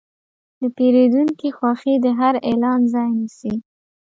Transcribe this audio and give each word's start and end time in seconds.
د 0.59 0.61
پیرودونکي 0.75 1.49
خوښي 1.57 1.95
د 2.05 2.07
هر 2.19 2.33
اعلان 2.49 2.79
ځای 2.93 3.09
نیسي. 3.19 3.53